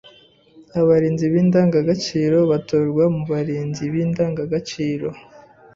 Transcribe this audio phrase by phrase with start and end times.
[0.79, 5.07] Abarinzi b’indangagaciro batorwa mu barinzi b’indangagaciro